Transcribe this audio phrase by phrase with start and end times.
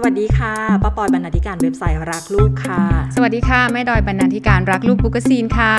[0.00, 2.82] สวัสดีค่ะป้าปอยบรรณาธิการเว็บไซต์รักลูกค่ะ
[3.16, 5.74] สวัสดีค่ะ แม่ดอยบรรณาธิการรักลูกบุกซีนค่ะ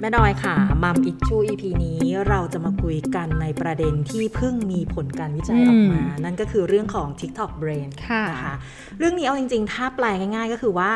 [0.00, 8.54] แม่ดอยค่ะมัมอิชชู EP นี้เราจะมาคุยกันในประเด็นที่เพิ่งมีผลการวิจัยออกมา นั่นก็คือเรื่องของ TikTok Brain ค่ะนะคะ
[8.98, 10.90] เรื่องนี้เอาจริงๆ ถ้าแปลง่าย ๆ ก็คือว่า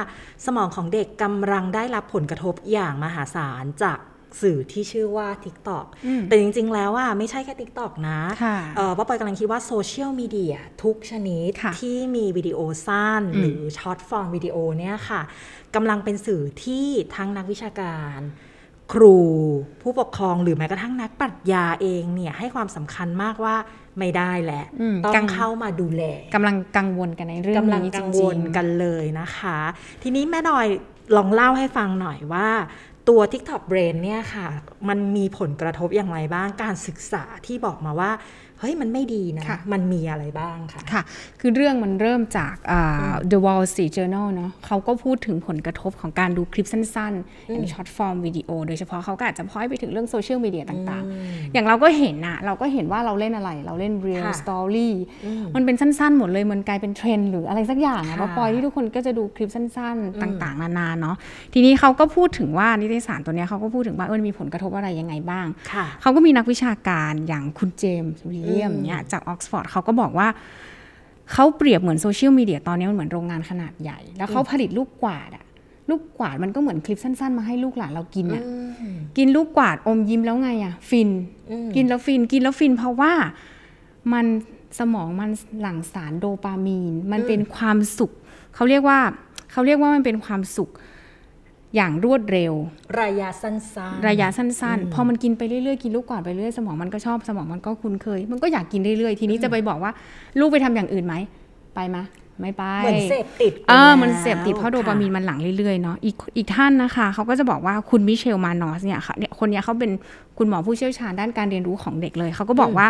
[0.47, 3.99] สมองของเด็กกำลังได้รับผลกระทบอย่างมหาศาลจาก
[4.43, 15.21] สื่อที่ชื่อว่า TikTok อืมแต่จริง ๆ แล้วอะไม่ใช่แค่ TikTok นะค่ะเออป้าปอยกำลังคิดว่าโซเชียลมีเดียทุกชนิดค่ะที่มีวิดีโอสั้นอืมหรือช็อตฟอร์มวิดีโอเนี่ยค่ะ
[15.75, 18.21] กำลังเป็นสื่อที่ทั้งนักวิชาการ
[18.93, 19.19] ครู
[19.83, 23.57] ผู้ปกครองหรือแม้กระทั่งนักปรัชญาเองเนี่ยให้ความสำคัญมากว่า
[23.99, 26.03] ไม่ได้แหละอืมต้อกังงเข้ามาดูแล
[26.35, 29.59] กำลังกังวลกันในเรื่องกำลังนี้จกังวริลงๆกันเลยนะคะ
[30.03, 30.67] ทีนี้แม่ดอย
[31.17, 32.49] ลองเล่าให้ฟังหน่อยว่า
[33.09, 34.49] ตัว TikTok Brain เนี่ยค่ะ
[34.89, 38.11] มันมีผลกระทบอย่างไรบ้าง การศึกษาที่บอกมาว่า
[38.61, 41.03] เฮ้ยมันไม่ดีนะค่ะมันมีอะไรบ้างค่ะค่ะ
[41.41, 54.91] คือเรื่องมันเริ่มจากอ่า The Wall Street Journal เนาะเขาก็พูดถึงผลกระทบของการดูคลิปสั้นๆอย่าง short form video โดยเฉพาะเขาก็อาจจะพ้อยไปถึงเรื่องโซเชียลมีเดียต่างๆ อย่างเราก็เห็นอะเราก็เห็นว่าเราเล่นอะไร เราเล่น Reel ค่ะ Story
[55.25, 61.17] อืมมันเป็นสั้นๆ หมดเลยมันกลายเป็นเทรนด์หรืออะไรสักอย่างอะค่ะเพราะปอยที่ทุกคนก็จะดูคลิปสั้นๆ ต่างๆ นานาเนาะ
[61.53, 70.29] ทีนี้เขาก็พูดถึงว่านิตยสารตัวเนี้ยเขาก็พูดถึงว่าเออมันมีผลกระทบอะไรยังไงบ้างค่ะเขาก็มีนักวิชาการอย่างคุณเจมส์วิลเลียมอืมเนี่ยจากออกซฟอร์ดเขาก็บอกว่า
[71.33, 75.45] เขาเปรียบเหมือนโซเชียลมีเดียตอนนี้มันเหมือนโรงงานขนาดใหญ่ แล้วเขาผลิตลูกกวาดอะ
[75.91, 78.55] ลูกกวาดมันก็เหมือนคลิปสั้นๆ มาให้ลูกหลานเรากินอะอื
[78.91, 81.11] มกินลูกกวาดอมยิ้มแล้วไงอะฟิน
[81.51, 83.13] อืมกินแล้วฟินกินแล้วฟิน เพราะว่า
[84.13, 84.27] มัน
[84.79, 88.13] สมองมันหลั่งสารโดปามีน มันเป็นความสุข
[88.55, 88.99] เขาเรียกว่า
[89.53, 90.71] เขาเรียกว่ามันเป็นความสุข
[91.77, 92.53] อย่างรวดเร็ว
[93.03, 93.53] ระยะสั้
[93.91, 99.93] นๆ ระยะสั้นๆ พอมันกินไปเรื่อยๆ กินลูกก่อนไปเรื่อยสมองมันก็ชอบสมองมันก็คุ้นเคย มันก็อยากกินเรื่อยๆ ทีนี้จะไปบอกว่า
[100.39, 101.15] ลูกไปทำอย่างอื่นไหม
[101.75, 101.99] ไปไหม
[102.41, 109.91] ไม่ไป เหมือนเสพติดไปเออแล้วมันเสพติดเพราะโดปามีนค่ะมันหลั่งเรื่อยๆ เนาะ อีกอีกท่านนะคะ เขาก็จะบอกว่าคุณมิเชลมานอสเนี่ยค่ะเนี่ยคนเนี้ยเขาเป็น
[110.39, 112.87] คุณหมอผู้เชี่ยวชาญด้านการเรียนรู้ของเด็กเลย เขาก็บอกว่า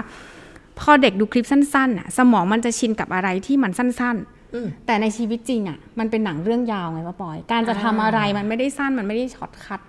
[0.78, 4.33] พอเด็กดูคลิปสั้นๆน่ะสมองมันจะชินกับอะไรที่มันสั้นๆอืม
[4.86, 9.80] แต่ในชีวิตจริงอะมันเป็นหนังเรื่องยาวไงป้าปอย การจะทำอะไรมันไม่ได้สั้นมันไม่ได้ shortcut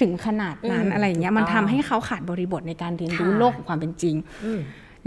[0.00, 4.14] ถึงขนาดนั้นอืมอะไรอย่างเงี้ยถูกมันทำให้เขาขาดบริบทในการเรียนรู้ค่ะโลกของความเป็นจริง
[4.44, 4.60] อืม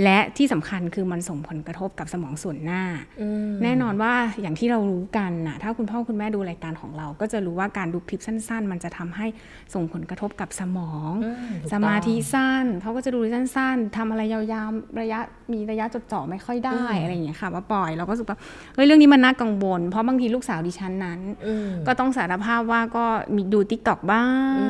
[0.04, 2.82] และที่สำคัญคือมันส่งผลกระทบกับสมองส่วนหน้า
[3.22, 9.28] อืมแน่นอนว่าอย่างที่เรารู้กันนะถ้าคุณพ่อคุณแม่ดูรายการของเรา ก็จะรู้ว่าการดูคลิปสั้น ๆ มันจะทำให้
[9.74, 15.20] ส่งผลกระทบกับสมองอืมถูกต้องสมาธิสั้นเขาก็จะดูสั้น ๆทำอะไรยาวๆระยะ
[15.54, 18.38] มีระยะจดจ่อไม่ค่อยได้อืมอะไรอย่างเงี้ยค่ะว่าปล่อยเราก็รู้สึกว่า
[18.76, 24.66] เฮ้ยเรื่องนี้มันน่ากังวล เพราะบางทีลูกสาวดิฉันนั้นอืมก็ต้องสารภาพว่าก็มีดู TikTok บ้างอื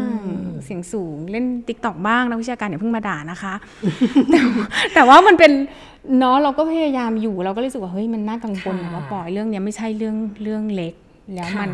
[0.52, 3.54] มเสียงสูงเล่น TikTok บ้างนักวิชาการอย่าเพิ่งมาด่านะคะ
[4.32, 5.51] แต่ว่าแต่ว่ามันเป็น
[6.17, 10.94] เนาะเราก็พยายามอยู่เราก็รู้สึกว่าเฮ้ยมันน่ากังวลนะว่าปล่อยเรื่องเนี้ยไม่ใช่เรื่องเรื่องเล็ก
[11.35, 11.72] แล้วมัน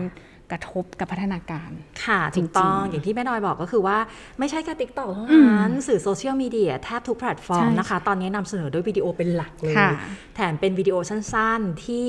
[0.52, 1.72] กระทบกับพัฒนาการ
[2.06, 3.98] ค่ะจริถูงกต้องอย่างที่แม่ดอยบอกก็คือว่า
[4.40, 9.90] ไม่ใช่แค่ TikTok เท่าอืมนั้น สื่อโซเชียลมีเดียแทบทุกแพลตฟอร์มใช่นะคะ ตอนนี้นำเสนอด้วยวิดีโอเป็นหลักเลยค่ะ
[10.36, 12.08] แถมเป็นวิดีโอสั้นๆที่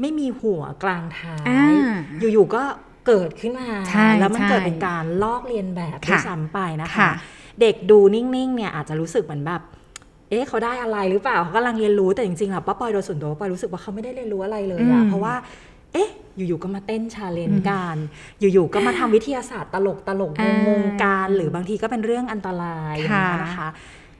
[0.00, 1.94] ไม่มีหัวกลางท้ายอ่า
[2.32, 2.62] อยู่ๆก็
[3.06, 7.12] เกิดขึ้นมาใช่แล้วมันใช่เกิดเป็นการลอกเลียนแบบด้วยค่ะซ้ำไปนะคะค่ะ
[7.60, 9.62] เด็กดูนิ่งๆเนี่ยอาจจะรู้สึกเหมือนแบบ
[10.30, 15.34] เอ๊ะเขาได้อะไรหรือเปล่าเขากำลังเรียนรู้แต่จริงๆอะป้าปอยโดยส่วนตัวป้าปอยรู้สึกว่าเขาไม่ได้เรียนรู้อะไรเลยอะอืมเพราะว่า
[15.92, 17.96] เอ๊ะ อยู่ๆก็มาเต้น challenge กัน
[18.40, 23.68] อยู่ๆก็มาทำวิทยาศาสตร์ตลกตลกๆอ่างงๆการ หรือบางทีก็เป็นเรื่องอันตรายอย่างค่ะเงี้ยนะคะ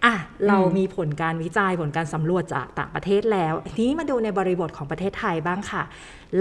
[0.04, 0.14] อะ
[0.48, 5.82] เรามีผลการวิจัยผลการสำรวจจากต่างประเทศแล้ว ทีนี้มาดูในบริบทของประเทศไทยบ้างค่ะ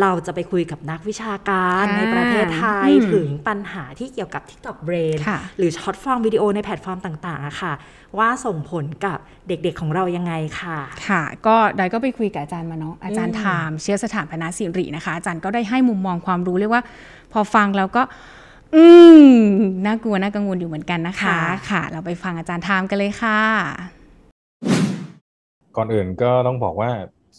[0.02, 7.74] เราจะไปคุยกับนักวิชาการค่ะในประเทศไทยอืมถึงปัญหาที่เกี่ยวกับ TikTok Brain ค่ะหรือ short-form video ในแพลตฟอร์มต่างๆอะค่ะ
[8.20, 16.84] ว่าส่งผลกับเด็กๆของเรายังไงค่ะ ค่ะ ก็ดอยก็ไปคุยกับอาจารย์มาเนาะอาจารย์อืมธามเชื้อสถาปนศิรินะคะ อาจารย์ก็ได้ให้มุมมองความรู้เรียกว่า
[17.34, 18.04] พอฟังแล้วก็
[18.76, 18.86] อื
[19.24, 19.28] ม
[19.86, 23.40] น่ากลัวน่ากังวลอยู่เหมือนกันนะคะค่ะค่ะ เราไปฟังอาจารย์ธามกันเลยค่ะ
[25.78, 26.92] ก่อนอื่นก็ต้องบอกว่า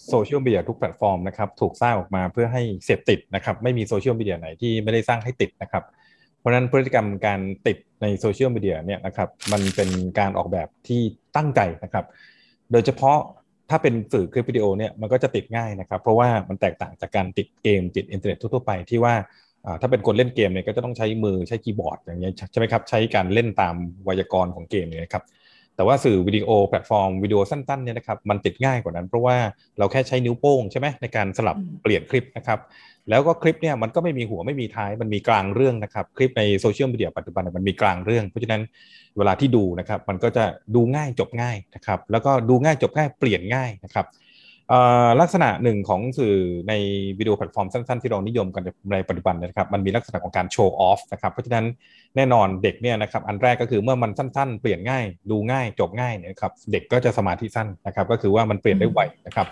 [0.09, 5.95] โซเชียลมีเดียทุกแพลตฟอร์มนะครับถูกสร้างออกมาเพื่อให้เสพติดนะครับ ไม่มีโซเชียลมีเดียไหนที่ไม่ได้สร้างให้ติดนะครับเพ
[6.45, 11.01] ราะนั้นพฤติกรรมการติดในโซเชียลมีเดียเนี่ยนะครับมันเป็นการออกแบบที่
[11.37, 12.05] ตั้งใจนะครับ
[12.73, 13.19] โดยเฉพาะ
[13.71, 19.15] ถ้าเป็นสื่อคลิปวิดีโอเนี่ยมันก็จะติดง่ายนะครับ เพราะว่ามันแตกต่างจากการติดเกมติดอินเทอร์เน็ตทั่วไปที่ว่า
[19.81, 23.75] ถ้าเป็นคนเล่นเกมเนี่ยก็จะต้องใช้มือใช้คีย์บอร์ดอย่างเงี้ยใช่ไหมครับใช้การเล่นตาม
[24.05, 25.25] ไวยากรณ์ของเกมเนี่ยครับ
[25.77, 29.37] แต่ว่าสื่อวิดีโอแพลตฟอร์มวิดีโอสั้นๆเนี่ยนะครับมันติดง่ายกว่านั้น เพราะว่า
[29.79, 32.59] เราแค่ใช้นิ้วโป้งใช่ไหมในการสลับอืมเปลี่ยนคลิปนะครับ
[33.11, 38.63] แล้วก็คลิปเนี่ยมันก็ไม่มีหัวไม่มีท้ายมันมีกลางเรื่องนะครับคลิปในโซเชียลมีเดียปัจจุบันมันมีกลางเรื่อง เพราะฉะนั้น
[39.19, 40.45] เวลาที่ดูนะครับมันก็จะ
[40.75, 44.07] ดูง่ายจบง่ายนะครับแล้วก็ดูง่ายจบง่ายเปลี่ยนง่ายนะครับ
[45.21, 46.37] ลักษณะหนึ่งของสื่อ
[46.69, 46.73] ใน
[47.19, 48.63] วิดีโอแพลตฟอร์มสั้น ๆ ที่เรานิยมกัน
[48.93, 51.67] ในปัจจุบันนะครับ มันมีลักษณะของการ show off นะครับ เพราะฉะนั้น
[52.17, 59.47] แน่นอนเด็กเนี่ยนะครับ อันแรกก็คือเมื่อมันสั้น ๆ เปลี่ยนง่าย ดูง่าย จบง่ายเนี่ยครับ เด็กก็จะสมาธิสั้นนะครับ ก็คือว่ามันเปลี่ยนได้ไวนะครับ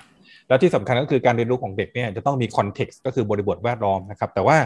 [0.48, 4.56] แล้วที่สำคัญก็คือการเรียนรู้ของเด็กเนี่ยจะต้องมี context ก็คือบริบทแวดล้อมนะครับ แต่ว่า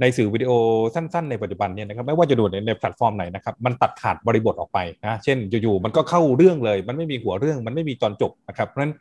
[0.00, 0.50] ในสื่อวิดีโอ
[0.94, 8.94] สั้นๆในปัจจุบันเนี่ยนะครับไม่ว่าจะดูในในแพลตฟอร์มไหนนะครับมันตัดขาดบริบทออกไปนะเช่นอยู่ๆมันก็เข้าเรื่องเลย มันไม่มีหัวเรื่องมันไม่มีตอนจบนะครับเพราะฉะนั้น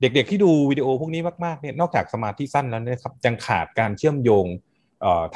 [0.00, 4.46] เด็กๆที่ดูวิดีโอพวกนี้มากๆเนี่ยนอกจากสมาธิสั้นแล้วนะครับยังขาดการเชื่อมโยง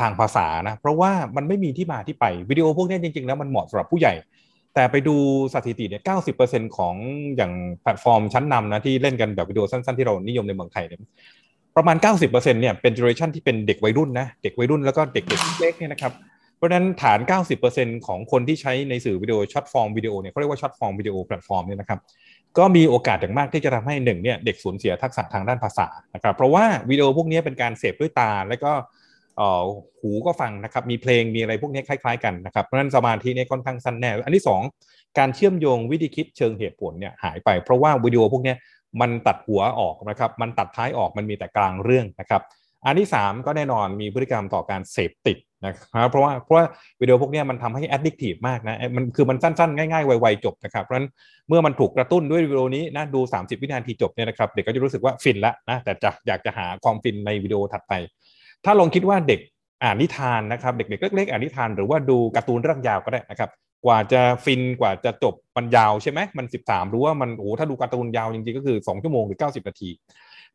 [0.01, 4.15] ทางภาษานะเพราะว่ามันไม่มีที่มาที่ไปวิดีโอพวกนี้จริงๆ แล้วมันเหมาะสำหรับผู้ใหญ่
[4.75, 5.17] แต่ไปดู
[5.55, 6.95] สถิติเนี่ยเก้าสิบเปอร์เซ็นต์ของ
[7.37, 7.53] อย่าง
[7.83, 11.01] แพลตฟอร์มชั้นนำนะที่เล่นกันแบบวิดีโอสั้นๆ ที่เรานิยมในเมืองไทยเนี่ย
[11.77, 16.13] ประมาณ 90%เนี่ยเป็น generation ที่เป็นเด็กวัยรุ่นนะเด็กวัยรุ่นแล้วก็เด็กๆเล็กเนี่ยนะครับ
[16.57, 17.19] เพราะฉะนั้นฐาน
[17.63, 21.99] 90%ของคนที่ใช้ในสื่อวิดีโอ short-form video เนี่ยเขาเรียกว่า short-form video platform เนี่ยนะครับ
[22.59, 28.73] ก็มีโอกาสอย่างมากที่จะทำให้หนึ่งเนี่ยเด็กสูญเสียทักษะทางด้านภาษานะครับเพราะว่าวิดีโอพวกนี้เป็นการเสพด้วยตา แล้วก็
[30.01, 34.45] หูก็ฟังนะครับมีเพลงมีอะไรพวกนี้คล้าย ๆ กันนะครับเพราะฉะนั้นสมาธิเนี่ยค่อนข้างสั้นแน่ อันที่
[34.81, 38.55] 2 การเชื่อมโยงวิธีคิดเชิงเหตุผลเนี่ยหายไป เพราะว่าวิดีโอพวกนี้
[39.01, 42.43] มันตัดหัวออกนะครับมันตัดท้ายออกมันมีแต่กลางเรื่องนะครับ
[42.87, 45.37] อันที่ 3 ก็แน่นอนมีพฤติกรรมต่อการเสพติด
[45.67, 46.65] นะครับเพราะว่าเพราะว่า
[47.01, 51.09] วิดีโอพวกนี้มันทำให้ addictive มากนะมันคือมันสั้นๆ ง่ายๆ ไวๆจบนะครับเพราะฉะนั้น
[51.49, 57.93] เมื่อมันถูกกระตุ้นด้วยวิดีโอนี้นะดู 30 วินาทีจบเนี่ยนะครับเด็กก็จะรู้สึกว่าฟินละนะแต่จะอยากจะหาความฟินในวิดีโอถัดไป
[58.65, 59.41] ถ้าลองคิดว่าเด็ก
[59.83, 63.51] อ่านนิทานนะครับเด็กๆเล็กๆอ่านนิทาน หรือว่าดูการ์ตูนเรื่องยาวก็ได้นะครับ
[63.85, 69.91] กว่าจะฟินกว่าจะจบมันยาวใช่ไหมมัน 13 รู้ว่ามันโอ้ถ้าดูการ์ตูนยาวจริงๆก็คือ 2 ชั่วโมงหรือ 90 นาที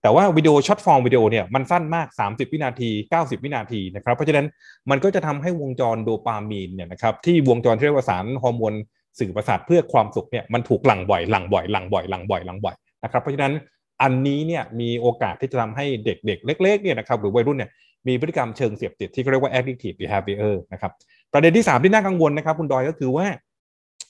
[0.01, 4.46] แต่ว่าวิดีโอ short-form video เนี่ยมันสั้นมาก 30 วินาที 90 วินาทีนะครับ เพราะฉะนั้น
[4.90, 8.74] มันก็จะทำให้วงจรโดปามีนเนี่ยนะครับที่วงจรที่เรียกว่าสารฮอร์โมน
[9.19, 13.54] สื่อประสาทเพื่อความสุขเนี่ยมันถูกหลั่งบ่อยหลั่งบ่อยหลั่งบ่อยหลั่งบ่อยหลั่งบ่อยนะครับเพราะฉะนั้น
[14.01, 17.69] อันนี้เนี่ยมีโอกาสที่จะทำให้เด็กๆ เล็กๆเนี่ยนะครับหรือวัยรุ่นเนี่ย
[18.07, 20.92] มีพฤติกรรมเชิงเสพติดที่เรียกว่า addictive behavior นะครับ
[21.34, 23.28] ประเด็นที่ 3 ที่น่ากังวลนะครับคุณดอยก็คือว่า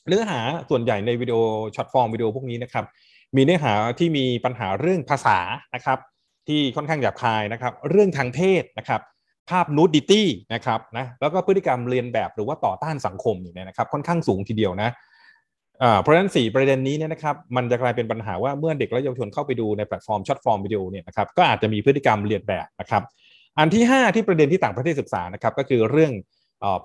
[0.07, 0.39] เนื้อหา
[0.69, 1.37] ส่วนใหญ่ในวิดีโอ
[1.75, 2.85] short-form video พวกนี้นะครับ
[3.35, 5.39] มีเนื้อหาที่มีปัญหาเรื่องภาษา
[5.75, 5.99] นะครับ
[6.47, 9.01] ที่ค่อนข้างหยาบคายนะครับ เรื่องทางเพศนะครับ
[9.49, 14.89] ภาพ nudityนะครับนะแล้วก็พฤติกรรมเลียนแบบหรือว่าต่อต้านสังคมเนี่ยนะครับค่อนข้างสูงทีเดียวนะ
[16.01, 23.03] เพราะฉะนั้น4ประเด็นนี้เนี่ยนะครับมันจะกลายเป็นปัญหาว่าเมื่อเด็กและเยาวชนเข้าไปดูในแพลตฟอร์ม short-form video เนี่ยนะครับก็อาจจะมีพฤติกรรมเลียนแบบนะครับ
[23.57, 26.11] อันที่ 5 ที่ประเด็นที่ต่างประเทศศึกษานะครับก็คือเรื่อง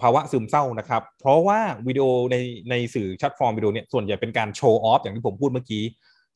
[0.01, 2.37] ภาวะซึมเศร้านะครับ เพราะว่าวิดีโอใน
[2.71, 5.85] ในสื่อ short-form video เนี่ยส่วนใหญ่เป็นการ show off อย่างที่ผมพูดเมื่อกี้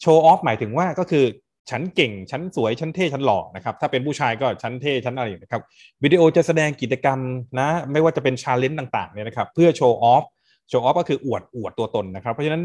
[0.02, 1.24] show off หมายถึงว่าก็คือ
[1.70, 5.62] ฉันเก่ง ฉันสวย ฉันเท่ ฉันหล่อนะครับ ถ้าเป็นผู้ชายก็ฉันเท่ ฉันอะไรนะครับ
[6.04, 7.18] วิดีโอจะแสดงกิจกรรม
[7.58, 10.24] นะ ไม่ว่าจะเป็น challenge ต่างๆเนี่ยนะครับ เพื่อ show off
[10.68, 12.62] show off ก็คืออวดอวดตัวตนนะครับ เพราะฉะนั้น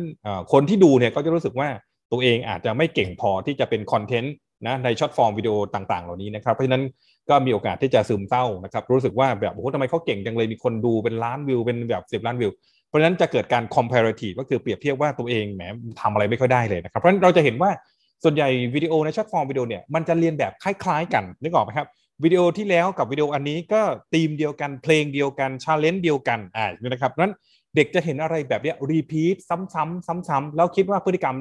[0.52, 1.68] คนที่ดูเนี่ยก็จะรู้สึกว่า
[2.12, 4.34] ตัวเองอาจจะไม่เก่งพอที่จะเป็น content
[4.68, 6.84] นะใน short-form video ต่างๆ เหล่านี้นะครับ เพราะฉะนั้น
[7.30, 12.52] ก็มีโอกาสที่จะซึมเศร้านะครับ รู้สึกว่าแบบโอ้โหทำไมเขาเก่งจังเลย มีคนดูเป็นล้านวิว เป็นแบบสิบล้านวิว
[12.94, 15.62] เพราะฉะนั้นจะเกิดการ comparative ก็คือเปรียบเทียบว่าตัวเองแหม
[16.02, 17.72] ทำอะไรไม่ค่อยได้เลยนะครับ เพราะฉะนั้นเราจะเห็นว่า
[18.24, 21.88] ส่วนใหญ่วิดีโอใน short-form video เนี่ยมันจะเลียนแบบคล้ายๆ กันนึกออกไหมครับ
[22.24, 23.82] วิดีโอที่แล้วกับวิดีโออันนี้ก็
[24.14, 27.34] ธีมเดียวกันเพลงเดียวกัน challenge เดียวกันอ่านะครับนั้น
[27.76, 31.36] เด็กจะเห็นอะไรแบบนี้ repeat ซ้ำๆซ้ำๆแล้วคิดว่าพฤติกรรม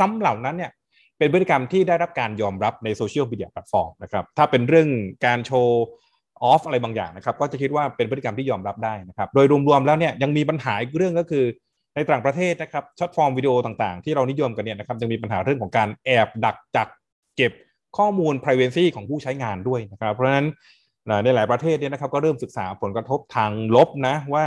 [0.02, 0.72] ้ำๆเหล่านั้นเนี่ย
[1.18, 4.88] เป็นพฤติกรรมที่ได้รับการยอมรับในโซเชียลมีเดียแพลตฟอร์มนะครับถ้าเป็นเรื่อง
[5.26, 11.44] การ show off อะไรบางอย่างนะครับ ก็จะคิดว่าเป็นพฤติกรรมที่ยอมรับได้นะครับ โดยรวมๆแล้วเนี่ยยังมีปัญหาอีกเรื่องก็คือ
[11.94, 16.88] ในต่างประเทศนะครับ short form video ต่างๆ ที่เรานิยมกันเนี่ยนะครับยังมีปัญหาเรื่องของการแอบดักจับ
[17.36, 17.52] เก็บ
[17.98, 20.48] ข้อมูล Privacy ของผู้ใช้งานด้วยนะครับ เพราะฉะนั้น
[21.24, 24.44] ในหลายประเทศเนี่ยนะครับก็เริ่มศึกษาผลกระทบทางลบนะว่า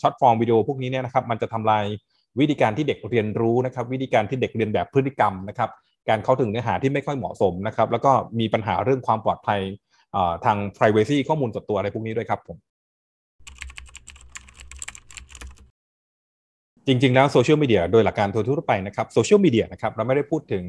[0.00, 1.84] short form video พวกนี้เนี่ยนะครับมันจะทำลาย
[2.40, 5.70] วิธีการที่เด็กเรียนรู้นะครับวิธีการที่เด็กเรียนแบบพฤติกรรมนะครับ
[6.08, 9.60] การเข้าถึงเนื้อหาที่ไม่ค่อยเหมาะสมนะครับแล้วก็มีปัญหาเรื่องความปลอดภัย
[10.44, 12.58] ทาง Privacy ข้อมูลส่วนตัวอะไรพวกนี้ด้วยครับผม
[16.86, 20.64] จริง ๆ แล้วโซเชียลมีเดียโดยหลักการทั่วไปนะครับโซเชียลมีเดียนะครับเราไม่ได้พูดถึง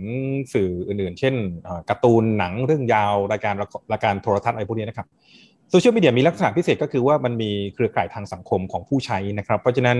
[0.53, 1.33] สื่ออื่นๆ เช่น
[1.89, 3.53] การ์ตูนหนังเรื่องยาวรายการ
[3.91, 5.07] รายการโทรทัศน์อะไรพวกนี้นะครับ
[5.71, 9.97] โซเชียลมีเดียมีลักษณะพิเศษก็คือว่ามันมีเครือข่ายทางสังคมของผู้ใช้นะครับ เพราะฉะนั้น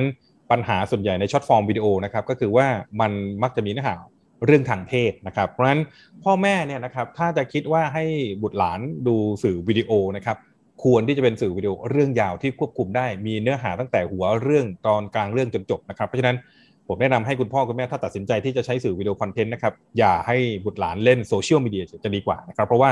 [0.51, 2.68] ปัญหาส่วนใหญ่ใน short form video นะครับก็คือว่า
[3.01, 3.12] มัน
[3.44, 3.96] มักจะมีเนื้อหา
[4.46, 5.82] เรื่องทางเพศนะครับ เพราะฉะนั้น
[6.24, 8.06] พ่อแม่เนี่ยนะครับถ้าจะคิดว่าให้
[8.41, 10.38] บุตรหลานดูสื่อวิดีโอนะครับ
[10.84, 16.38] ควรที่จะเป็นสื่อวิดีโอเรื่องยาวที่ควบคุมได้มีเนื้อหาตั้งแต่หัวเรื่องตอนกลางเรื่องจนจบนะครับเพราะฉะนั้น
[16.88, 22.89] ผมแนะนำให้คุณพ่อคุณแม่ถ้าตัดสินใจที่จะใช้สื่อวิดีโอคอนเทนต์นะครับอย่าให้บุตรหลานเล่นโซเชียลมีเดียจะดีกว่านะครับเพราะว่า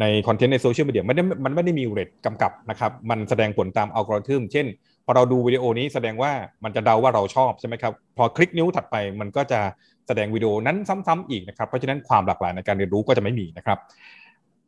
[0.00, 4.66] ในคอนเทนต์ในโซเชียลมีเดียมันไม่มันไม่ได้มีเรทกำกับนะครับมันแสดงผลตามอัลกอริทึมเช่น
[5.10, 6.32] พอเราดูวิดีโอนี้แสดงว่า
[6.64, 9.60] มันจะเดาว่าเราชอบใช่ไหมครับ พอคลิกนิ้วถัดไปมันก็จะ
[10.06, 13.78] แสดงวิดีโอนั้นซ้ำๆอีกนะครับ เพราะฉะนั้นความหลากหลายในการเรียนรู้ก็จะไม่มีนะครับ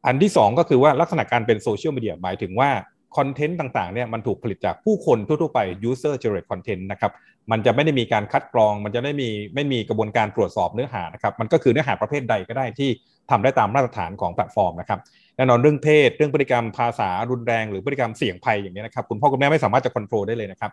[0.07, 2.71] อันที่ 2 ก็คือว่าลักษณะการเป็นโซเชียลมีเดียหมายถึงว่า
[3.17, 7.13] คอนเทนต์ต่างๆเนี่ยมันถูกผลิตจากผู้คนทั่วๆไป user generate content นะครับ
[7.51, 12.91] มันจะไม่ได้มีการคัดกรอง มันจะไม่มีไม่มีกระบวนการตรวจสอบเนื้อหานะครับมันก็คือเนื้อหาประเภทใดก็ได้ที่
[13.31, 15.01] ทำได้ตามมาตรฐานของแพลตฟอร์มนะครับ
[15.41, 20.71] แน่นอนเรื่องเพศ เรื่องพฤติกรรมภาษารุนแรงหรือพฤติกรรมเสี่ยงภัยอย่างนี้นะครับคุณพ่อคุณแม่ไม่สามารถจะควบคุมได้เลยนะครับ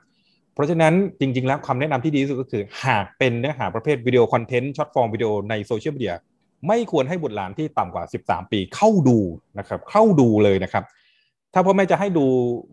[0.53, 6.15] เพราะฉะนั้นจริง ๆ แล้วคำแนะนำที่ดีที่สุดก็คือ หากเป็นเนื้อหาประเภทวิดีโอคอนเทนต์ short form video ในโซเชียลมีเดีย
[6.67, 9.17] ไม่ควรให้บุตรหลานที่ต่ำกว่า 13 ปีเข้าดู
[9.59, 10.83] นะครับเข้าดูเลยนะครับ
[11.53, 12.25] ถ้าพ่อแม่จะให้ดู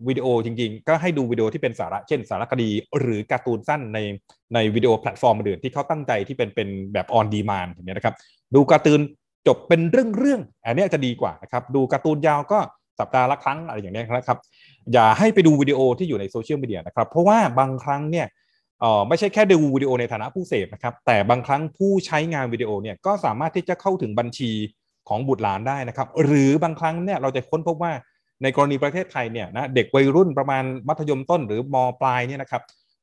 [0.07, 3.99] วิดีโอจริง ๆ ก็ให้ดูวิดีโอที่เป็นสาระเช่น สารคดี หรือการ์ตูนสั้นใน
[4.53, 8.15] ในวิดีโอแพลตฟอร์มอื่นที่เขาตั้งใจที่เป็นเป็นแบบ on demand อย่างนี้นะครับ
[8.55, 9.01] ดูการ์ตูน
[9.47, 12.59] จบเป็นเรื่องๆอันนี้จะดีกว่านะครับดูการ์ตูนยาวก็
[12.99, 14.39] สัปดาห์ละครั้งอะไรอย่างนี้นะครับ
[14.93, 18.27] อย่าให้ไปดูวิดีโอที่อยู่ในโซเชียลมีเดียนะครับ เพราะว่าบางครั้งเนี่ย
[18.79, 24.51] เออไม่ใช่แค่ดูวิดีโอในฐานะผู้เสพนะครับ แต่บางครั้งผู้ใช้งานวิดีโอเนี่ยก็สามารถที่จะเข้าถึงบัญชี
[25.09, 27.91] ของบุตรหลานได้นะครับ หรือบางครั้งเนี่ยเราจะค้นพบว่า
[28.43, 32.61] ในกรณีประเทศไทยเนี่ยนะเด็กวัยรุ่นประมาณมัธยมต้นหรือมปลายเนี่ยนะครับ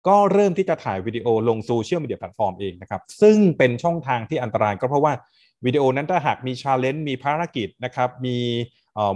[0.08, 5.12] ก็เริ่มที่จะถ่ายวิดีโอลงโซเชียลมีเดียแพลตฟอร์มเองนะครับ ซึ่งเป็นช่องทางที่อันตรายก็เพราะว่า
[5.66, 8.36] วิดีโอนั้นถ้าหากมี challenge มีภารกิจนะครับมี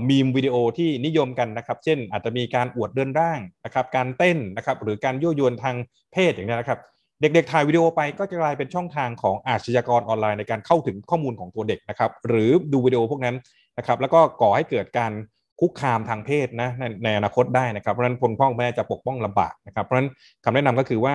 [0.08, 5.76] มีมวิดีโอที่นิยมกันนะครับเช่นอาจจะมีการอวดเรือนร่างนะครับการเต้นนะครับหรือการยั่วยวนทาง
[6.12, 6.80] เพศอย่างนี้นะครับ
[7.20, 13.36] เด็กๆถ่ายวิดีโอไปก็จะกลายเป็นช่องทางของอาชญากรออนไลน์ในการเข้าถึงข้อมูลของตัวเด็กนะครับหรือดูวิดีโอพวกนั้น
[13.78, 15.12] นะครับแล้วก็ก่อให้เกิดการ
[15.60, 20.10] คุกคามทางเพศนะในในอนาคตได้นะครับเพราะฉะนั้นคุณพ่อแม่จะปกป้องลำบากนะครับเพราะฉะนั้น
[20.44, 21.14] คำแนะนำก็คือว่า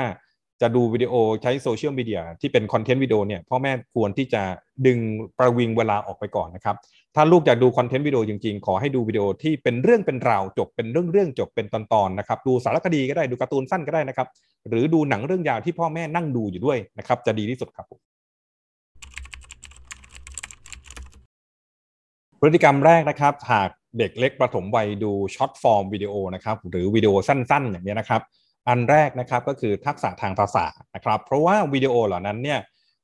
[0.62, 1.14] จะดูวิดีโอ
[1.44, 4.42] ใช้โซเชียลมีเดียที่เป็นคอนเทนต์วิดีโอเนี่ยพ่อแม่ควรที่จะ
[4.88, 5.00] ดึง
[5.38, 6.76] ประวิงเวลาออกไปก่อนนะครับ
[7.16, 14.28] ถ้าลูกอยากดูคอนเทนต์วิดีโอจริงๆ ขอให้ดูวิดีโอที่เป็นเรื่องเป็นราวจบเป็นเรื่องเรื่องจบเป็นตอนๆนะครับ ดูสารคดีก็ได้ดูการ์ตูนสั้นก็ได้นะครับ
[14.70, 17.86] หรือดูหนังเรื่องยาวที่พ่อแม่นั่งดูอยู่ด้วยนะครับ จะดีที่สุดครับ
[22.40, 28.22] พฤติกรรมแรกนะครับหากเด็กเล็กประถมวัยดู short form video นะครับหรือวิดีโอสั้นๆ อย่างนี้นะครับ
[28.70, 30.66] อันแรกนะครับก็คือทักษะทางภาษา
[30.96, 32.60] นะครับ เพราะว่าวิดีโอเหล่านั้นเนี่ย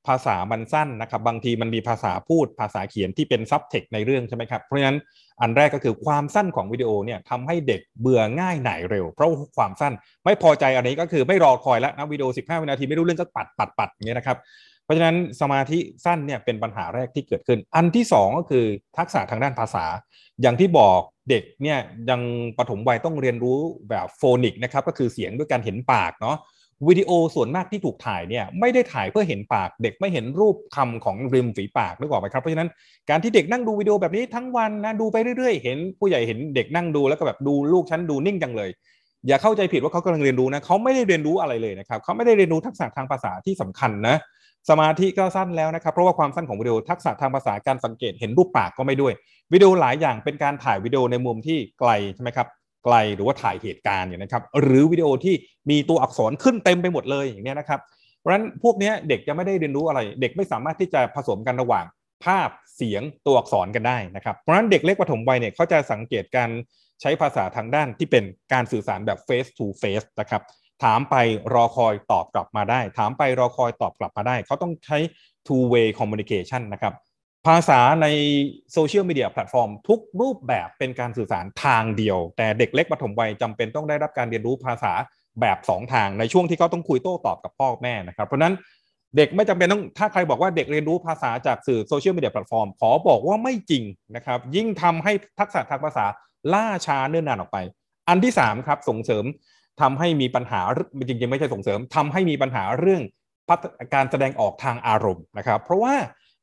[0.08, 4.98] ภาษามันสั้นนะครับ บางทีมันมีภาษาพูดภาษาเขียนที่เป็น subtext ในเรื่องใช่ไหมครับ เพราะฉะนั้น
[5.42, 9.94] อันแรกก็คือความสั้นของวิดีโอเนี่ยทำให้เด็กเบื่อง่ายหน่ายเร็ว เพราะความสั้น
[10.26, 14.38] ไม่พอใจอันนี้ก็คือไม่รอคอยแล้วนะวิดีโอ 15 วินาทีไม่รู้เรื่องก็ปัดปัดปัดอย่างเงี้ยนะครับ
[14.88, 18.66] เพราะฉะนั้นสมาธิสั้นเนี่ยเป็นปัญหาแรกที่เกิดขึ้น อันที่ 2 ก็คือ
[18.98, 19.86] ทักษะทางด้านภาษา
[20.42, 21.80] อย่างที่บอกเด็กเนี่ย
[22.10, 22.22] ยัง
[22.58, 23.58] ปฐมวัยต้องเรียนรู้
[23.90, 26.38] แบบโฟนิกนะครับก็คือเสียงด้วยการเห็นปากเนาะ
[26.88, 32.70] วิดีโอส่วนมากที่ถูกถ่ายเนี่ยไม่ได้ถ่ายเพื่อเห็นปาก เด็กไม่เห็นรูปคำของริมฝีปากนึกออกไหมครับเพราะฉะนั้น
[33.10, 38.70] การที่เด็กนั่งดูวิดีโอแบบนี้ทั้งวันนะดูไปเรื่อยๆ เห็นผู้ใหญ่เห็นเด็กนั่งดูแล้วก็แบบดูลูกฉันดูนิ่งจังเลย
[39.28, 44.16] อย่าเข้าใจผิดว่าเขากำลังเรียนรู้นะเขาไม่ได้เรียนรู้อะไรเลยนะครับเขาไม่ได้เรียนรู้ทักษะทางภาษาที่สำคัญนะ
[44.70, 49.14] สมาธิก็สั้นแล้วนะครับ เพราะว่าความสั้นของวิดีโอทักษะทางภาษาการสังเกตเห็นรูปปากก็ไม่ด้วย
[49.54, 52.48] วิดีโอหลายอย่างเป็นการถ่ายวิดีโอในมุมที่ไกลใช่ไหมครับ
[52.86, 55.36] ไกลหรือว่าถ่ายเหตุการณ์อย่างนะครับ หรือวิดีโอที่
[55.70, 57.80] มีตัวอักษรขึ้นเต็มไปหมดเลยอย่างนี้นะครับ
[58.20, 61.86] เพราะฉะนั้นพวกนี้เด็กจะไม่ได้เรียนรู้อะไร เด็กไม่สามารถที่จะผสมกันระหว่าง
[62.26, 66.50] ภาพเสียงตัวอักษรกันได้นะครับ เพราะฉะนั้นเด็กเล็กปฐมวัยเนี่ยเขาจะสังเกตการ
[67.02, 70.42] ใช้ภาษาทางด้านที่เป็นการสื่อสารแบบ face to face นะครับ
[70.84, 71.16] ถามไป
[71.54, 74.98] รอคอยตอบกลับมาได้ ถามไปรอคอยตอบกลับมาได้ เขาต้องใช้
[75.48, 76.94] two way communication นะครับ
[77.48, 78.08] ภาษาใน
[78.74, 84.94] โซเชียลมีเดียแพลตฟอร์มทุกรูปแบบเป็นการสื่อสารทางเดียว แต่เด็กเล็กปฐมวัยจำเป็นต้องได้รับการเรียนรู้ภาษา
[85.42, 88.54] แบบ 2 ทางในช่วงที่เขาต้องคุยโต้ตอบกับพ่อแม่นะครับ เพราะนั้น
[89.18, 93.84] เด็กไม่จำเป็นต้องถ้าใครบอกว่าเด็กเรียนรู้ภาษาจากสื่อโซเชียลมีเดียแพลตฟอร์มขอบอกว่าไม่จริง
[94.16, 96.06] นะครับ ยิ่งทำให้ทักษะทางภาษา
[96.54, 97.58] ล่าช้าเนื่นนานออกไป
[98.10, 99.26] อันที่3ครับส่งเสริม
[99.82, 100.62] ทำให้มีปัญหา
[101.08, 103.02] จริงๆไม่ใช่ส่งเสริมทำให้มีปัญหาเรื่อง
[103.96, 105.96] การแสดงออกทางอารมณ์นะครับ เพราะว่า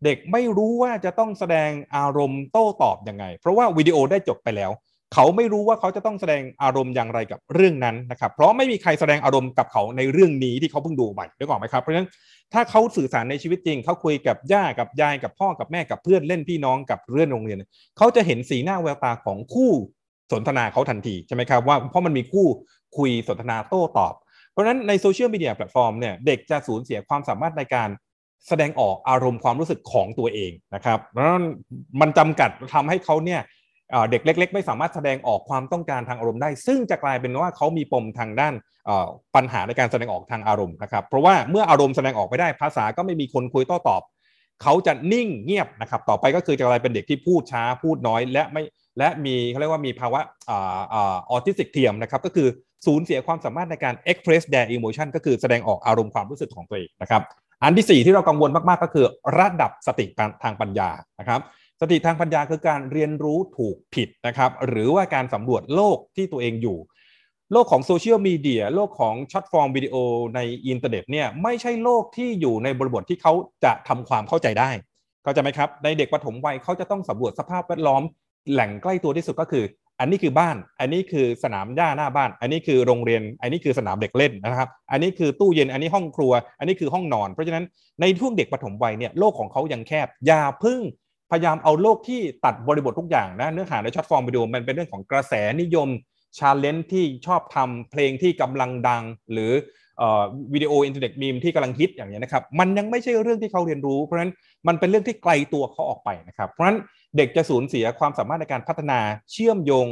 [0.05, 4.71] เด็กไม่รู้ว่าจะต้องแสดงอารมณ์โต้ตอบยังไง เพราะว่าวิดีโอได้จบไปแล้ว
[5.15, 12.09] เขาไม่รู้ว่าเขาจะต้องแสดงอารมณ์อย่างไรกับเรื่องนั้นนะครับ เพราะไม่มีใครแสดงอารมณ์กับเขาในเรื่องนี้ที่เขาเพิ่งดูไปได้ก่อนไหมครับเพราะฉะนั้น
[12.53, 17.63] ถ้าเขาสื่อสารในชีวิตจริง เขาคุยกับย่ากับยายกับพ่อกับแม่กับเพื่อนเล่นพี่น้องกับเรื่องโรงเรียน
[17.99, 19.73] เขาจะเห็นสีหน้าแววตาของคู่
[20.33, 22.47] สนทนาเขาทันทีใช่ไหมครับว่าเพราะมันมีคู่
[22.97, 24.15] คุยสนทนาโต้ตอบ
[24.51, 27.89] เพราะฉะนั้นในโซเชียลมีเดียแพลตฟอร์มเนี่ยเด็กจะสูญเสียความสามารถในการ
[28.49, 31.47] แสดงออกอารมณ์ความรู้สึกของตัวเองนะครับเพราะนั้น
[32.01, 33.41] มันจำกัดทำให้เขาเนี่ย
[34.11, 38.55] เด็กเล็ก ๆ ไม่สามารถแสดงออกความต้องการทางอารมณ์ได้ ซึ่งจะกลายเป็นว่าเขามีปมทางด้าน
[39.35, 44.03] ปัญหาในการแสดงออกทางอารมณ์นะครับเพราะว่าเมื่ออารมณ์แสดงออกไม่ได้ภาษาก็ไม่มีคนคุยโต้ตอบ
[44.63, 48.63] เขาจะนิ่งเงียบนะครับต่อไปก็คือจะกลายเป็นเด็กที่พูดช้าพูดน้อย และไม่
[48.99, 50.21] และมีเขาเรียกว่ามีภาวะ
[50.53, 50.53] อ
[51.31, 52.49] อทิสติกเทียมนะครับก็คือ
[52.87, 57.23] สูญเสียความสามารถในการ express their emotion ก็คือแสดงออกอารมณ์ความรู้สึกของตัวเองนะครับ
[57.63, 59.07] อันที่สี่ที่เรากังวลมากๆก็คือ
[59.39, 60.07] ระดับสติ
[60.43, 61.41] ทางปัญญานะครับ
[61.81, 66.79] สติทางปัญญาคือการเรียนรู้ถูกผิดนะครับหรือว่าการสำรวจโลกที่ตัวเองอยู่
[67.53, 69.95] โลกของโซเชียลมีเดียโลกของ short form video
[70.35, 73.33] ในอินเทอร์เน็ตเนี่ยไม่ใช่โลกที่อยู่ในบริบทที่เขา
[73.65, 74.71] จะทำความเข้าใจได้
[75.25, 78.03] เข้าใจไหมครับในเด็กปฐมวัยเขาจะต้องสำรวจสภาพแวดล้อม
[78.53, 79.65] แหล่งใกล้ตัวที่สุดก็คือ
[80.01, 87.65] อันนี้คือบ้าน อันนี้คือสนามหญ้าหน้าบ้าน อันนี้คือโรงเรียน อันนี้คือสนามเด็กเล่นนะครับ อันนี้คือตู้เย็น อันนี้ห้องครัว อันนี้คือห้องนอน เพราะฉะนั้น
[88.01, 90.81] ในช่วงเด็กปฐมวัยเนี่ยโลกของเขายังแคบ อย่าพึ่ง
[91.31, 95.89] พยายามเอาโลกที่ตัดบริบททุกอย่างนะเนื้อหาใน short form video มันเป็นเรื่องของกระแสนิยม
[96.39, 99.53] challenge ที่ชอบทำเพลงที่กำลังดัง หรือ
[100.55, 104.33] วิดีโออินเทอร์เน็ตมีมที่กำลังฮิตอย่างนี้นะครับมันยังไม่ใช่เรื่องที่เขาเรียนรู้ เพราะฉะนั้น
[104.69, 106.79] มันเป็นเรื่องที่ไกลตัวเขาออกไปนะครับเพราะฉะนั้น
[107.17, 108.99] เด็กจะสูญเสียความสามารถในการพัฒนา
[109.33, 109.87] เชื่อมโยง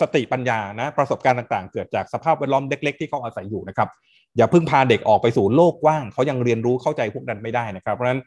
[0.00, 3.88] สติปัญญานะประสบการณ์ต่างๆ เกิดจากสภาพแวดล้อมเล็ก ๆ ที่เขาอาศัยอยู่นะครับ
[4.36, 8.20] อย่าเพิ่งพาเด็กออกไปสู่โลกกว้างเขายังเรียนรู้เข้าใจพวกนั้นไม่ได้นะครับ เพราะฉะนั้น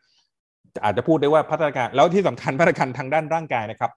[0.84, 3.92] อาจจะพูดได้ว่าพัฒนาการแล้วที่สำคัญพัฒนาการทางด้านร่างกายนะครับ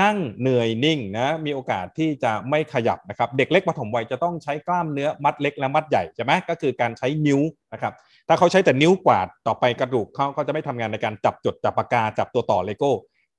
[0.00, 7.40] นั่งเหนื่อยนิ่งนะมีโอกาสที่จะไม่ขยับนะครับเด็กเล็กปฐมวัยจะต้องใช้กล้ามเนื้อมัดเล็กและมัดใหญ่ใช่ไหมก็คือการใช้นิ้ว
[7.72, 7.92] นะครับ
[8.28, 12.92] ถ้าเขาใช้แต่นิ้วกวาดต่อไปกระดูกเขาก็จะไม่ทำงานในการจับจดจับปากกาจับตัวต่อเลโก้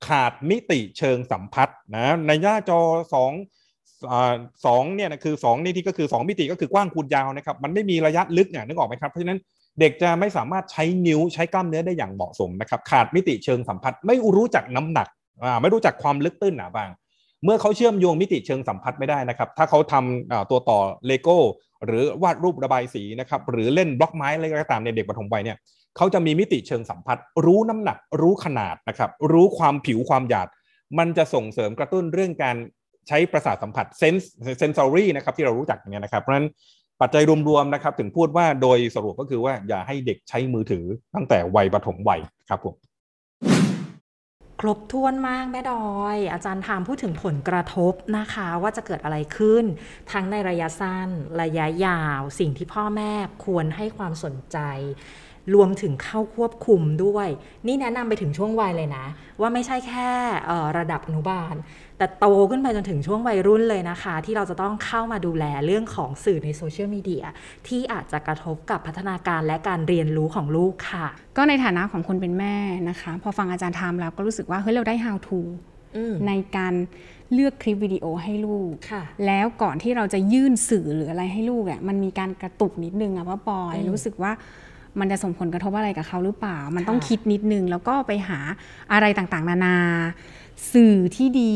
[0.08, 2.80] ขาดมิติเชิงสัมผัสนะในหน้าจอ
[3.14, 3.32] สอง
[4.66, 9.40] สองเนี่ยนะคือสองนี่ที่ก็คือสองมิติก็คือกว้างคูณยาวนะครับมันไม่มีระยะลึกเนี่ยนึกออกไหมครับเพราะฉะนั้น
[9.80, 15.08] เด็กจะไม่สามารถใช้นิ้วใช้กล้ามเนื้อได้อย่างเหมาะสมนะครับขาดมิติเชิงสัมผัส ไม่รู้จักน้ำหนัก
[15.62, 16.90] ไม่รู้จักความลึกตื้นหนาบาง
[17.44, 21.38] เมื่อเขาเชื่อมโยงมิติเชิงสัมผัสไม่ได้นะครับ ถ้าเขาทำตัวต่อเลโก้
[21.86, 25.58] หรือวาดรูประบายสีนะครับ หรือเล่นบล็อกไม้อะไรก็ตามในเด็กปฐมวัยเนี่ย
[25.98, 30.48] เขาจะมีมิติเชิงสัมผัส รู้น้ำหนัก รู้ขนาดนะครับ รู้ความผิวความหยาบ
[30.98, 32.56] มันจะส่งเสริมกระตุ้นเรื่องการ
[33.08, 36.48] ใช้ประสาทสัมผัส sense sensory นะครับที่เรารู้จักอย่างนี้นะครับเพราะฉะนั้น
[37.02, 40.86] ปัจจัยรวมๆนะครับ ถึงพูดว่าโดยสรุปก็คือว่าอย่าให้เด็กใช้มือถือ
[41.16, 42.76] ตั้งแต่วัยปฐมวัยครับผม
[44.66, 49.64] ครบถ้วนมากแม่ดอย อาจารย์ถามพูดถึงผลกระทบนะคะ ว่าจะเกิดอะไรขึ้น
[50.12, 51.10] ทั้งในระยะสั้น
[51.42, 53.12] ระยะยาว สิ่งที่พ่อแม่
[53.46, 54.58] ควรให้ความสนใจ
[55.54, 57.28] รวมถึงเข้าควบคุมด้วย
[57.68, 59.06] นี่แนะนำไปถึงช่วงวัยเลยนะ
[59.42, 60.10] ว่าไม่ใช่แค่
[60.78, 61.54] ระดับอนุบาล
[62.04, 67.26] แต่โตขึ้นไปจนถึงช่วงวัยรุ่นเลยนะคะ ที่เราจะต้องเข้ามาดูแลเรื่องของสื่อในโซเชียลมีเดีย
[67.68, 72.56] ที่อาจจะกระทบกับพัฒนาการและการเรียนรู้ของลูกค่ะ ก็ในฐานะของคนเป็นแม่
[72.90, 75.40] นะคะ พอฟังอาจารย์ทำแล้วก็รู้สึกว่าเฮ้ยเราได้ how to
[76.28, 76.74] ในการ
[77.34, 78.72] เลือกคลิปวิดีโอให้ลูก
[79.26, 84.34] แล้วก่อนที่เราจะยื่นสื่อหรืออะไรให้ลูกอะมันมีการกระตุกนิดนึงอะว่าปอยรู้สึกว่า
[85.00, 88.40] มันจะส่งผลกระทบอะไรกับเขาหรือเปล่า มันต้องคิดนิดนึง แล้วก็ไปหา
[88.94, 89.78] อะไรต่างๆ นานา
[90.74, 91.54] สื่อที่ดี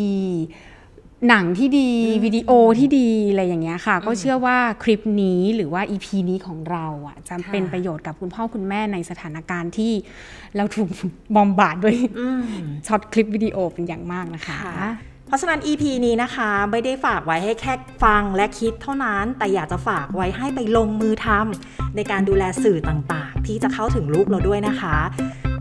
[1.30, 1.90] หนังที่ดี
[2.26, 9.94] วิดีโอที่ดีอะไรอย่างเงี้ยค่ะ ก็เชื่อว่าคลิปนี้หรือว่า EP นี้ของเราอะจะเป็นประโยชน์กับคุณพ่อคุณแม่ในสถานการณ์ที่
[10.56, 10.90] เราถูก
[11.36, 11.96] บอมบาดด้วย
[12.88, 14.58] ช็อตคลิปวิดีโอเป็นอย่างมากนะคะ
[15.28, 24.98] เพราะฉะนั้น EP นี้นะคะไม่ได้ฝากไว้ให้แค่ฟังและคิดเท่านั้น แต่อยากจะฝากไว้ให้ไปลงมือทำในการดูแลสื่อต่างๆ ที่จะเข้าถึงลูกเราด้วยนะคะ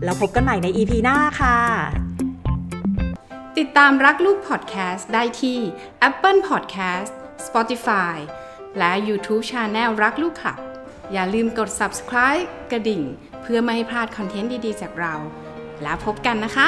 [0.03, 1.57] แล้วพบกันใหม่ใน EP หน้าค่ะ
[3.61, 5.59] ติดตามรักลูกพอดแคสต์ได้ที่
[6.09, 7.11] Apple Podcast
[7.47, 8.15] Spotify
[8.77, 10.59] และ YouTube Channel รักลูกขับ
[11.11, 13.03] อย่าลืมกด subscribe กระดิ่ง
[13.41, 15.15] เพื่อไม่ให้พลาดคอนเทนต์ดี ๆ จากเรา
[15.83, 16.67] แล้วพบกันนะคะ